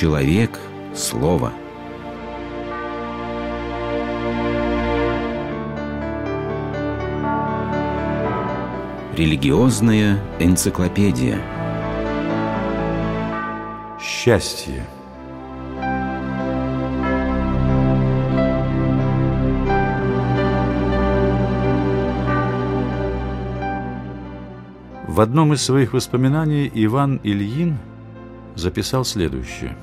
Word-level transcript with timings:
Человек– 0.00 0.58
слово. 0.94 1.52
Религиозная 9.14 10.18
энциклопедия. 10.38 11.38
Счастье. 14.00 14.86
В 25.06 25.20
одном 25.20 25.52
из 25.52 25.62
своих 25.62 25.92
воспоминаний 25.92 26.70
Иван 26.72 27.20
Ильин 27.22 27.76
записал 28.54 29.04
следующее. 29.04 29.76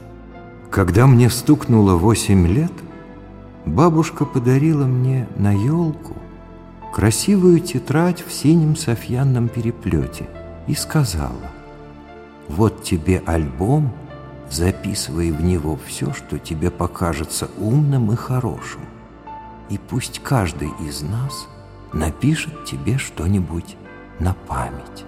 Когда 0.77 1.07
мне 1.07 1.31
стукнуло 1.31 1.95
восемь 1.95 2.45
лет, 2.45 2.71
бабушка 3.65 4.25
подарила 4.25 4.85
мне 4.85 5.27
на 5.35 5.51
елку 5.51 6.13
красивую 6.93 7.61
тетрадь 7.61 8.23
в 8.23 8.31
синем 8.31 8.75
софьянном 8.75 9.47
переплете 9.47 10.29
и 10.67 10.75
сказала, 10.75 11.49
«Вот 12.47 12.83
тебе 12.83 13.23
альбом, 13.25 13.91
записывай 14.51 15.31
в 15.31 15.41
него 15.41 15.79
все, 15.87 16.13
что 16.13 16.37
тебе 16.37 16.69
покажется 16.69 17.49
умным 17.57 18.11
и 18.11 18.15
хорошим, 18.15 18.81
и 19.69 19.79
пусть 19.79 20.19
каждый 20.19 20.69
из 20.87 21.01
нас 21.01 21.47
напишет 21.91 22.65
тебе 22.65 22.99
что-нибудь 22.99 23.75
на 24.19 24.35
память». 24.47 25.05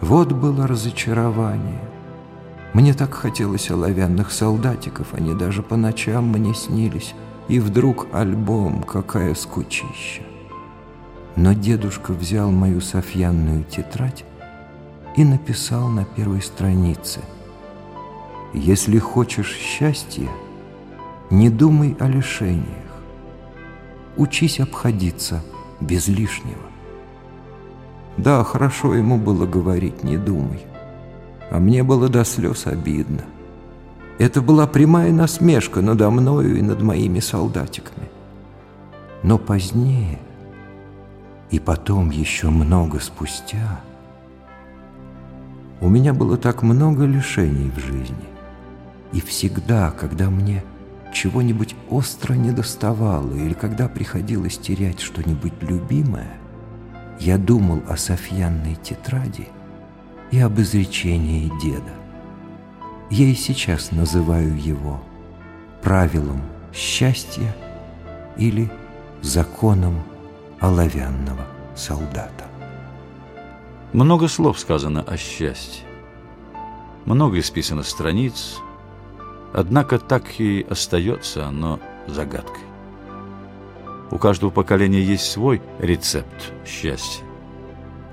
Вот 0.00 0.30
было 0.30 0.68
разочарование. 0.68 1.89
Мне 2.72 2.94
так 2.94 3.14
хотелось 3.14 3.70
оловянных 3.70 4.30
солдатиков, 4.30 5.12
они 5.12 5.34
даже 5.34 5.62
по 5.62 5.76
ночам 5.76 6.28
мне 6.28 6.54
снились. 6.54 7.14
И 7.48 7.58
вдруг 7.58 8.06
альбом, 8.12 8.84
какая 8.84 9.34
скучища. 9.34 10.22
Но 11.34 11.52
дедушка 11.52 12.12
взял 12.12 12.52
мою 12.52 12.80
софьянную 12.80 13.64
тетрадь 13.64 14.24
и 15.16 15.24
написал 15.24 15.88
на 15.88 16.04
первой 16.04 16.42
странице 16.42 17.20
«Если 18.52 18.98
хочешь 18.98 19.56
счастья, 19.56 20.28
не 21.30 21.50
думай 21.50 21.96
о 21.98 22.06
лишениях, 22.06 22.66
учись 24.16 24.60
обходиться 24.60 25.42
без 25.80 26.06
лишнего». 26.06 26.62
Да, 28.16 28.44
хорошо 28.44 28.94
ему 28.94 29.18
было 29.18 29.46
говорить 29.46 30.04
«не 30.04 30.18
думай», 30.18 30.60
а 31.50 31.58
мне 31.58 31.82
было 31.82 32.08
до 32.08 32.24
слез 32.24 32.66
обидно. 32.66 33.24
Это 34.18 34.40
была 34.40 34.66
прямая 34.66 35.12
насмешка 35.12 35.80
надо 35.80 36.10
мною 36.10 36.56
и 36.56 36.62
над 36.62 36.80
моими 36.82 37.20
солдатиками. 37.20 38.08
Но 39.22 39.38
позднее, 39.38 40.18
и 41.50 41.58
потом 41.58 42.10
еще 42.10 42.48
много 42.48 43.00
спустя, 43.00 43.80
у 45.80 45.88
меня 45.88 46.14
было 46.14 46.36
так 46.36 46.62
много 46.62 47.04
лишений 47.04 47.70
в 47.70 47.78
жизни. 47.80 48.28
И 49.12 49.20
всегда, 49.20 49.90
когда 49.90 50.30
мне 50.30 50.62
чего-нибудь 51.12 51.74
остро 51.88 52.34
недоставало 52.34 53.34
или 53.34 53.54
когда 53.54 53.88
приходилось 53.88 54.58
терять 54.58 55.00
что-нибудь 55.00 55.54
любимое, 55.62 56.30
я 57.18 57.38
думал 57.38 57.82
о 57.88 57.96
Софьянной 57.96 58.76
тетради 58.76 59.48
и 60.30 60.40
об 60.40 60.60
изречении 60.60 61.50
деда. 61.60 61.92
Я 63.10 63.26
и 63.26 63.34
сейчас 63.34 63.90
называю 63.90 64.56
его 64.56 65.00
правилом 65.82 66.42
счастья 66.72 67.54
или 68.36 68.70
законом 69.22 70.02
оловянного 70.60 71.46
солдата. 71.74 72.46
Много 73.92 74.28
слов 74.28 74.58
сказано 74.60 75.02
о 75.02 75.16
счастье. 75.16 75.84
Много 77.06 77.40
исписано 77.40 77.82
страниц, 77.82 78.58
однако 79.52 79.98
так 79.98 80.38
и 80.38 80.64
остается 80.68 81.46
оно 81.46 81.80
загадкой. 82.06 82.62
У 84.12 84.18
каждого 84.18 84.50
поколения 84.50 85.02
есть 85.02 85.30
свой 85.30 85.60
рецепт 85.80 86.52
счастья. 86.64 87.24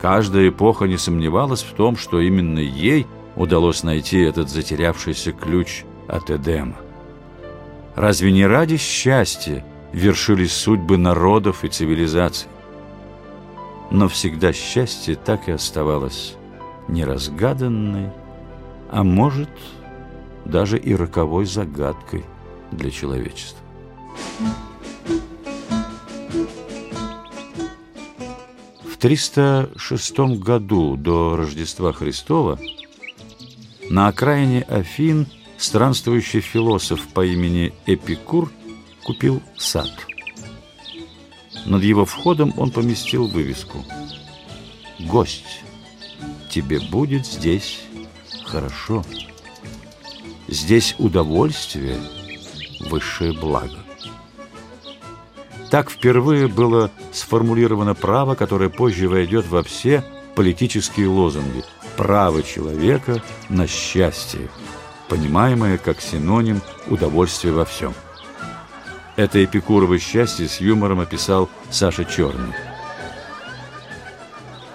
Каждая 0.02 0.50
эпоха 0.50 0.86
не 0.86 0.98
сомневалась 0.98 1.64
в 1.64 1.74
том, 1.74 1.98
что 1.98 2.20
именно 2.20 2.60
ей 2.60 3.08
удалось 3.36 3.84
найти 3.84 4.20
этот 4.20 4.50
затерявшийся 4.50 5.32
ключ 5.32 5.84
от 6.08 6.30
Эдема. 6.30 6.76
Разве 7.96 8.32
не 8.32 8.46
ради 8.46 8.78
счастья 8.78 9.66
вершились 9.92 10.54
судьбы 10.54 10.98
народов 10.98 11.64
и 11.64 11.68
цивилизаций? 11.68 12.48
Но 13.90 14.08
всегда 14.08 14.54
счастье 14.54 15.16
так 15.16 15.48
и 15.48 15.52
оставалось 15.52 16.36
неразгаданной, 16.88 18.10
а 18.92 19.04
может, 19.04 19.50
даже 20.46 20.78
и 20.78 20.94
роковой 20.94 21.46
загадкой 21.46 22.24
для 22.72 22.92
человечества. 22.92 23.60
В 28.98 29.00
306 29.00 30.40
году 30.40 30.98
до 30.98 31.36
Рождества 31.36 31.94
Христова 31.94 32.60
на 33.92 34.08
окраине 34.08 34.64
Афин 34.64 35.28
странствующий 35.60 36.42
философ 36.42 37.08
по 37.10 37.24
имени 37.24 37.76
Эпикур 37.86 38.52
купил 39.04 39.44
сад. 39.56 39.92
Над 41.68 41.84
его 41.84 42.06
входом 42.06 42.56
он 42.58 42.72
поместил 42.72 43.28
вывеску 43.28 43.86
«Гость, 44.98 45.62
тебе 46.50 46.80
будет 46.80 47.28
здесь 47.28 47.82
хорошо. 48.46 49.06
Здесь 50.48 50.96
удовольствие– 50.98 52.00
высшее 52.80 53.34
благо». 53.34 53.78
Так 55.70 55.92
впервые 55.92 56.48
было 56.48 56.90
сформулировано 57.18 57.96
право, 57.96 58.36
которое 58.36 58.70
позже 58.70 59.10
войдет 59.10 59.48
во 59.48 59.64
все 59.64 60.04
политические 60.36 61.08
лозунги. 61.08 61.64
Право 61.96 62.44
человека 62.44 63.22
на 63.50 63.68
счастье, 63.68 64.50
понимаемое 65.10 65.78
как 65.78 66.00
синоним 66.02 66.62
удовольствия 66.88 67.52
во 67.52 67.66
всем. 67.66 67.94
Это 69.16 69.44
эпикурово 69.44 69.98
счастье 69.98 70.48
с 70.48 70.62
юмором 70.62 71.00
описал 71.00 71.50
Саша 71.72 72.06
Черный. 72.06 72.54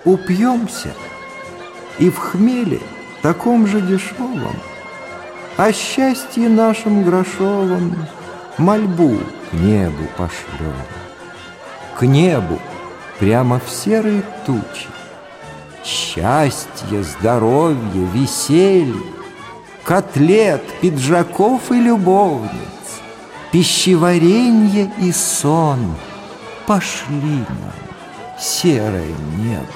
Упьемся 0.04 0.92
и 2.00 2.10
в 2.10 2.18
хмеле 2.18 2.80
таком 3.22 3.68
же 3.68 3.80
дешевом, 3.80 4.56
О 5.56 5.72
счастье 5.72 6.48
нашем 6.48 7.04
грошовом 7.04 7.94
мольбу 8.58 9.16
к 9.48 9.52
небу 9.52 10.08
пошлем. 10.16 11.01
К 11.98 12.02
небу, 12.02 12.58
прямо 13.18 13.60
в 13.60 13.70
серые 13.70 14.22
тучи. 14.46 14.88
Счастье, 15.84 17.02
здоровье, 17.02 18.06
веселье, 18.12 18.94
Котлет, 19.84 20.62
пиджаков 20.80 21.72
и 21.72 21.74
любовниц, 21.74 22.50
Пищеваренье 23.50 24.92
и 24.98 25.10
сон 25.10 25.96
Пошли 26.66 27.44
нам 27.48 27.72
серое 28.38 29.14
небо. 29.38 29.66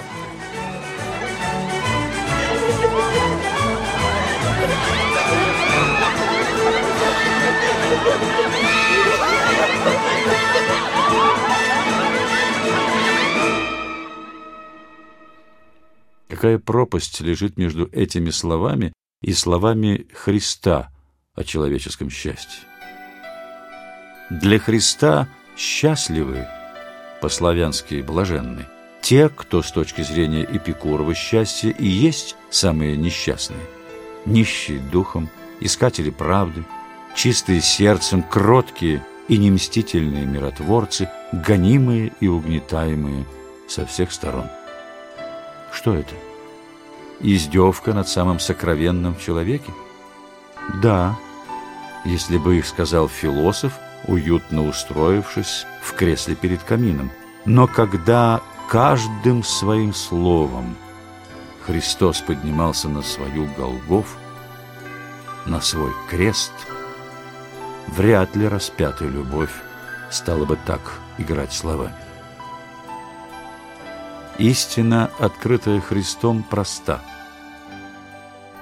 Какая 16.46 16.60
пропасть 16.60 17.20
лежит 17.22 17.56
между 17.56 17.88
этими 17.90 18.31
словами 18.31 18.93
и 19.20 19.32
словами 19.32 20.06
Христа 20.14 20.93
о 21.34 21.43
человеческом 21.43 22.08
счастье. 22.08 22.60
Для 24.31 24.60
Христа 24.60 25.28
счастливы, 25.56 26.46
по-славянски 27.20 28.00
блаженны, 28.00 28.64
те, 29.02 29.28
кто 29.28 29.60
с 29.60 29.72
точки 29.72 30.02
зрения 30.02 30.44
Эпикурова 30.44 31.16
счастья 31.16 31.70
и 31.70 31.84
есть 31.84 32.37
самые 32.49 32.96
несчастные, 32.96 33.66
нищие 34.25 34.78
духом, 34.78 35.28
искатели 35.58 36.10
правды, 36.10 36.64
чистые 37.16 37.60
сердцем, 37.60 38.22
кроткие 38.22 39.04
и 39.26 39.37
немстительные 39.37 40.25
миротворцы, 40.25 41.10
гонимые 41.32 42.12
и 42.20 42.28
угнетаемые 42.28 43.26
со 43.66 43.84
всех 43.84 44.12
сторон. 44.12 44.46
Что 45.72 45.92
это? 45.92 46.14
Издевка 47.20 47.94
над 47.94 48.08
самым 48.08 48.38
сокровенным 48.38 49.14
в 49.14 49.22
человеке? 49.22 49.72
Да, 50.82 51.16
если 52.04 52.38
бы 52.38 52.58
их 52.58 52.66
сказал 52.66 53.08
философ, 53.08 53.72
уютно 54.06 54.68
устроившись 54.68 55.66
в 55.82 55.92
кресле 55.92 56.34
перед 56.34 56.62
камином. 56.62 57.10
Но 57.44 57.66
когда 57.66 58.40
каждым 58.68 59.42
своим 59.42 59.94
словом 59.94 60.76
Христос 61.64 62.20
поднимался 62.20 62.88
на 62.88 63.02
свою 63.02 63.48
Голгофу, 63.56 64.18
на 65.46 65.60
свой 65.60 65.92
крест, 66.08 66.52
вряд 67.88 68.36
ли 68.36 68.46
распятая 68.46 69.08
любовь 69.08 69.52
стала 70.10 70.44
бы 70.44 70.56
так 70.66 71.00
играть 71.18 71.52
словами. 71.52 72.06
Истина, 74.38 75.11
открытая 75.19 75.81
Христом, 75.81 76.43
проста. 76.43 77.00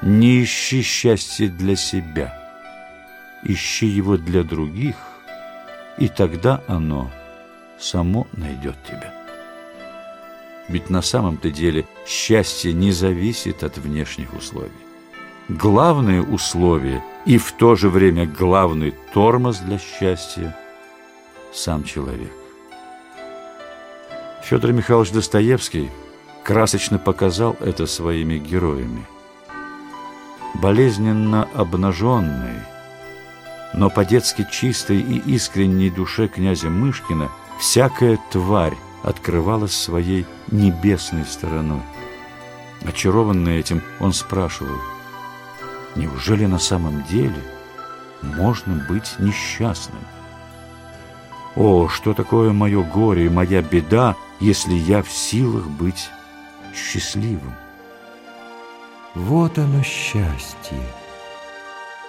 Не 0.03 0.45
ищи 0.45 0.83
счастья 0.83 1.49
для 1.49 1.75
себя, 1.75 2.33
ищи 3.43 3.87
его 3.87 4.17
для 4.17 4.45
других, 4.45 4.95
и 5.99 6.09
тогда 6.09 6.63
оно 6.69 7.11
само 7.79 8.29
найдет 8.33 8.77
тебя. 8.85 9.13
Ведь 10.69 10.91
на 10.91 11.03
самом-то 11.03 11.51
деле 11.51 11.87
счастье 12.07 12.73
не 12.73 12.93
зависит 12.93 13.65
от 13.65 13.77
внешних 13.77 14.33
условий. 14.35 14.71
Главное 15.49 16.23
условие 16.23 17.03
и 17.27 17.37
в 17.37 17.53
то 17.53 17.75
же 17.75 17.91
время 17.91 18.27
главный 18.27 18.95
тормоз 19.13 19.59
для 19.59 19.79
счастья– 19.79 20.57
сам 21.53 21.85
человек. 21.85 22.44
Федор 24.45 24.73
Михайлович 24.73 25.11
Достоевский 25.11 25.91
красочно 26.43 26.99
показал 26.99 27.57
это 27.61 27.87
своими 27.87 28.37
героями. 28.37 29.07
Болезненно 30.61 31.49
обнаженный, 31.55 32.61
но 33.73 33.89
по-детски 33.89 34.47
чистой 34.53 35.01
и 35.01 35.17
искренней 35.35 35.89
душе 35.89 36.29
князя 36.29 36.69
Мышкина 36.69 37.31
всякая 37.59 38.19
тварь 38.31 38.77
открывалась 39.03 39.75
своей 39.75 40.27
небесной 40.49 41.25
стороной. 41.25 41.81
Очарованный 42.87 43.59
этим, 43.59 43.81
он 43.99 44.13
спрашивал, 44.13 44.77
неужели 45.97 46.45
на 46.45 46.59
самом 46.59 47.03
деле 47.05 47.43
можно 48.21 48.85
быть 48.91 49.15
несчастным? 49.19 50.05
О, 51.57 51.89
что 51.89 52.13
такое 52.13 52.53
мое 52.53 52.83
горе 52.83 53.25
и 53.25 53.31
моя 53.31 53.63
беда, 53.63 54.17
если 54.41 54.75
я 54.75 55.03
в 55.03 55.11
силах 55.11 55.67
быть 55.67 56.11
счастливым. 56.75 57.55
Вот 59.15 59.59
оно 59.59 59.83
счастье, 59.83 60.81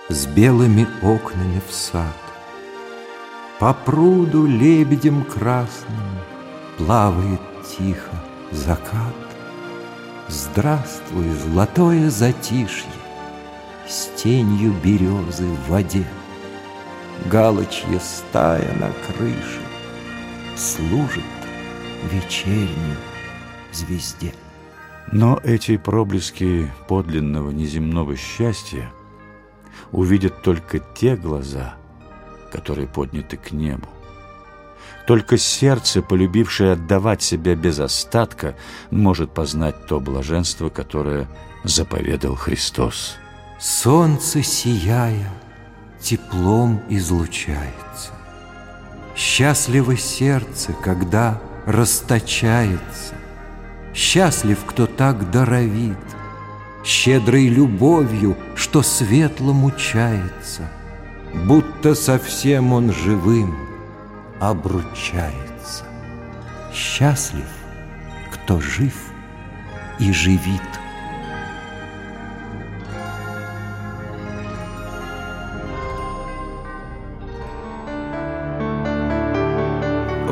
с 0.10 0.26
белыми 0.26 0.88
окнами 1.04 1.62
в 1.68 1.74
сад. 1.74 2.16
По 3.60 3.74
пруду 3.74 4.46
лебедем 4.46 5.24
красным 5.24 6.20
плавает 6.78 7.40
тихо 7.78 8.12
закат. 8.52 9.16
Здравствуй, 10.28 11.30
золотое 11.30 12.10
затишье, 12.10 12.90
с 13.88 14.08
тенью 14.16 14.74
березы 14.84 15.46
в 15.46 15.70
воде. 15.70 16.06
Галочья 17.26 18.00
стая 18.00 18.74
на 18.74 18.92
крыше 19.08 19.62
служит 20.58 21.24
вечернюю 22.12 22.98
звезде. 23.72 24.34
Но 25.12 25.40
эти 25.44 25.78
проблески 25.78 26.72
подлинного 26.88 27.52
неземного 27.52 28.16
счастья 28.16 28.92
увидят 29.92 30.42
только 30.42 30.80
те 30.80 31.16
глаза, 31.16 31.76
которые 32.52 32.88
подняты 32.88 33.38
к 33.38 33.52
небу. 33.52 33.88
Только 35.06 35.38
сердце, 35.38 36.02
полюбившее 36.02 36.74
отдавать 36.74 37.22
себя 37.22 37.56
без 37.56 37.80
остатка, 37.80 38.56
может 38.90 39.32
познать 39.32 39.86
то 39.86 40.00
блаженство, 40.00 40.70
которое 40.70 41.28
заповедал 41.64 42.36
Христос. 42.36 43.18
Солнце, 43.60 44.42
сияя, 44.42 45.32
теплом 46.02 46.82
излучается. 46.90 48.12
Счастливо 49.16 49.96
сердце, 49.96 50.74
когда 50.74 51.40
расточается. 51.66 53.16
Счастлив, 53.94 54.60
кто 54.66 54.88
так 54.88 55.32
даровит, 55.32 55.98
Щедрой 56.84 57.48
любовью, 57.48 58.38
что 58.56 58.84
светло 58.84 59.54
мучается, 59.54 60.70
Будто 61.48 61.96
совсем 61.96 62.72
он 62.74 62.94
живым 62.94 63.58
обручается. 64.40 65.86
Счастлив, 66.74 67.48
кто 68.32 68.62
жив 68.62 68.94
и 70.00 70.12
живит. 70.14 70.62